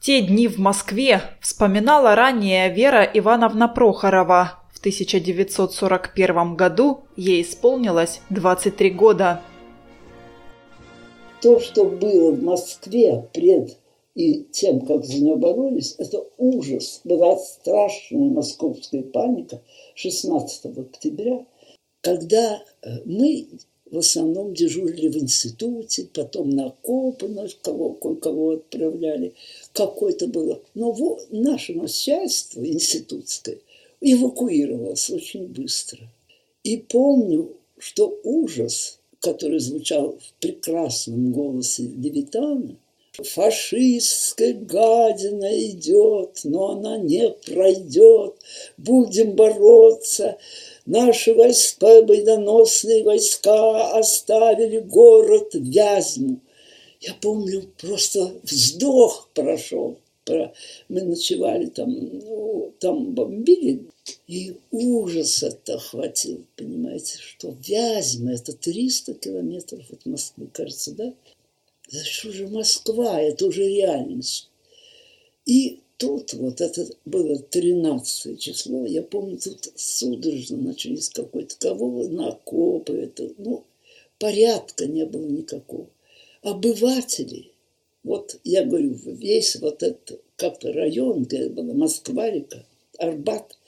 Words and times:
Те 0.00 0.20
дни 0.20 0.48
в 0.48 0.58
Москве 0.58 1.22
вспоминала 1.40 2.14
ранее 2.14 2.70
Вера 2.70 3.04
Ивановна 3.04 3.68
Прохорова. 3.68 4.58
В 4.74 4.80
1941 4.80 6.56
году 6.56 7.06
ей 7.16 7.40
исполнилось 7.40 8.20
23 8.28 8.90
года 8.90 9.40
то, 11.42 11.58
что 11.58 11.84
было 11.84 12.30
в 12.30 12.42
Москве 12.42 13.28
пред 13.34 13.76
и 14.14 14.44
тем, 14.52 14.86
как 14.86 15.04
за 15.04 15.18
нее 15.18 15.36
боролись, 15.36 15.96
это 15.98 16.24
ужас. 16.38 17.00
Была 17.04 17.36
страшная 17.36 18.30
московская 18.30 19.02
паника 19.02 19.60
16 19.96 20.78
октября, 20.78 21.44
когда 22.00 22.62
э, 22.82 22.88
мы 23.04 23.48
в 23.90 23.98
основном 23.98 24.54
дежурили 24.54 25.08
в 25.08 25.16
институте, 25.16 26.08
потом 26.14 26.50
на 26.50 26.66
окопы 26.66 27.28
нас 27.28 27.54
кого, 27.60 27.92
кого 27.94 28.52
отправляли. 28.52 29.34
Какое-то 29.72 30.28
было. 30.28 30.60
Но 30.74 30.92
вот 30.92 31.26
наше 31.30 31.74
начальство 31.74 32.64
институтское 32.64 33.58
эвакуировалось 34.00 35.10
очень 35.10 35.46
быстро. 35.46 36.00
И 36.62 36.76
помню, 36.78 37.56
что 37.78 38.18
ужас– 38.22 38.98
который 39.22 39.60
звучал 39.60 40.18
в 40.18 40.40
прекрасном 40.40 41.32
голосе 41.32 41.84
Левитана, 41.84 42.76
Фашистская 43.12 44.54
гадина 44.54 45.54
идет, 45.70 46.40
но 46.44 46.70
она 46.70 46.96
не 46.96 47.28
пройдет. 47.30 48.34
Будем 48.78 49.32
бороться. 49.32 50.38
Наши 50.86 51.34
войска, 51.34 52.02
победоносные 52.02 53.04
войска 53.04 53.92
оставили 53.92 54.78
город 54.78 55.50
Вязьму. 55.52 56.40
Я 57.00 57.14
помню, 57.20 57.64
просто 57.80 58.32
вздох 58.44 59.28
прошел. 59.34 59.98
Мы 60.88 61.02
ночевали 61.02 61.66
там, 61.66 61.90
ну, 61.90 62.72
там 62.78 63.12
бомбили 63.12 63.84
и 64.32 64.56
ужас 64.70 65.42
это 65.42 65.74
охватил, 65.74 66.46
понимаете, 66.56 67.18
что 67.18 67.54
Вязьма– 67.68 68.32
это 68.32 68.54
300 68.54 69.12
километров 69.12 69.84
от 69.90 70.06
Москвы, 70.06 70.48
кажется, 70.50 70.92
да? 70.92 71.12
Это 71.88 72.02
что 72.02 72.32
же 72.32 72.48
Москва, 72.48 73.20
это 73.20 73.44
уже 73.46 73.68
реальность. 73.68 74.48
И 75.44 75.80
тут 75.98 76.32
вот 76.32 76.62
это 76.62 76.88
было 77.04 77.40
13 77.40 78.40
число, 78.40 78.86
я 78.86 79.02
помню, 79.02 79.36
тут 79.36 79.70
судорожно 79.76 80.56
начались 80.56 81.10
какой-то 81.10 81.54
кого 81.58 82.08
на 82.08 82.28
окопы, 82.28 82.94
это, 82.94 83.34
ну, 83.36 83.64
порядка 84.18 84.86
не 84.86 85.04
было 85.04 85.26
никакого. 85.26 85.90
Обыватели, 86.40 87.50
вот 88.02 88.40
я 88.44 88.64
говорю, 88.64 88.94
весь 88.94 89.56
вот 89.56 89.82
этот 89.82 90.22
как-то 90.36 90.72
район, 90.72 91.24
где 91.24 91.50
была 91.50 91.74
Москва-река, 91.74 92.64
Арбат– 92.96 93.58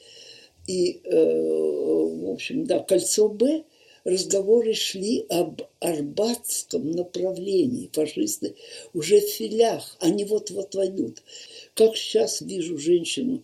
и, 0.66 1.00
э, 1.04 1.10
в 1.10 2.30
общем, 2.30 2.64
да, 2.64 2.80
кольцо 2.80 3.28
Б, 3.28 3.64
разговоры 4.04 4.75
шли 4.75 5.26
об 5.28 5.62
арбатском 5.80 6.91
направлении. 6.91 7.91
Фашисты 7.92 8.54
уже 8.92 9.20
в 9.20 9.28
филях, 9.28 9.97
они 10.00 10.25
вот-вот 10.25 10.75
войдут. 10.75 11.22
Как 11.75 11.97
сейчас 11.97 12.41
вижу 12.41 12.78
женщину, 12.78 13.42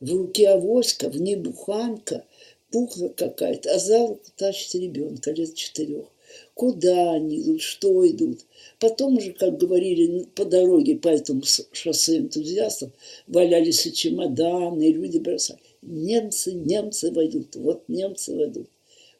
в 0.00 0.12
руке 0.12 0.48
авоська, 0.48 1.08
в 1.08 1.20
ней 1.20 1.36
буханка, 1.36 2.24
пухла 2.70 3.08
какая-то, 3.08 3.74
а 3.74 3.78
за 3.78 4.06
руку 4.06 4.24
тащит 4.36 4.74
ребенка 4.74 5.32
лет 5.32 5.54
четырех. 5.54 6.06
Куда 6.54 7.12
они 7.12 7.40
идут, 7.40 7.62
что 7.62 8.06
идут. 8.08 8.40
Потом 8.78 9.16
уже, 9.16 9.32
как 9.32 9.58
говорили, 9.58 10.26
по 10.34 10.44
дороге 10.44 10.96
по 10.96 11.08
этому 11.08 11.42
шоссе 11.72 12.18
энтузиастов, 12.18 12.92
валялись 13.26 13.86
и 13.86 13.92
чемоданы, 13.92 14.88
и 14.88 14.92
люди 14.92 15.18
бросали 15.18 15.60
немцы, 15.86 16.52
немцы 16.52 17.12
войдут, 17.12 17.56
вот 17.56 17.88
немцы 17.88 18.36
войдут. 18.36 18.68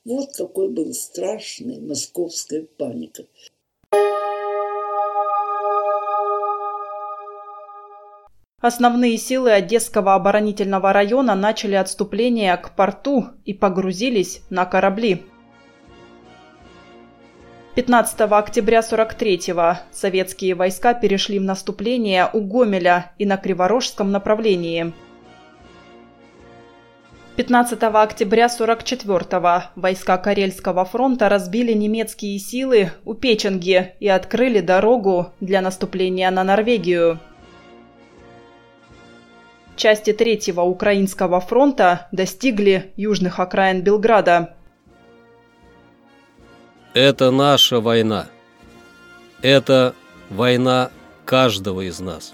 Вот 0.04 0.34
какой 0.36 0.68
была 0.68 0.92
страшная 0.92 1.80
московская 1.80 2.66
паника. 2.76 3.24
Основные 8.60 9.16
силы 9.18 9.52
Одесского 9.52 10.14
оборонительного 10.14 10.92
района 10.92 11.34
начали 11.34 11.74
отступление 11.74 12.56
к 12.56 12.74
порту 12.74 13.26
и 13.44 13.52
погрузились 13.52 14.40
на 14.50 14.64
корабли. 14.64 15.22
15 17.76 18.20
октября 18.32 18.80
43-го 18.80 19.78
советские 19.92 20.54
войска 20.54 20.94
перешли 20.94 21.38
в 21.38 21.42
наступление 21.42 22.28
у 22.32 22.40
Гомеля 22.40 23.12
и 23.18 23.26
на 23.26 23.36
Криворожском 23.36 24.10
направлении– 24.10 24.92
15 27.36 27.82
октября 27.82 28.46
44-го 28.46 29.64
войска 29.78 30.16
Карельского 30.16 30.86
фронта 30.86 31.28
разбили 31.28 31.74
немецкие 31.74 32.38
силы 32.38 32.92
у 33.04 33.12
Печенги 33.12 33.92
и 34.00 34.08
открыли 34.08 34.60
дорогу 34.60 35.34
для 35.40 35.60
наступления 35.60 36.30
на 36.30 36.44
Норвегию. 36.44 37.20
Части 39.76 40.14
Третьего 40.14 40.62
Украинского 40.62 41.40
фронта 41.42 42.08
достигли 42.10 42.94
южных 42.96 43.38
окраин 43.38 43.82
Белграда. 43.82 44.55
Это 46.96 47.30
наша 47.30 47.80
война. 47.80 48.26
Это 49.42 49.94
война 50.30 50.90
каждого 51.26 51.82
из 51.82 52.00
нас. 52.00 52.32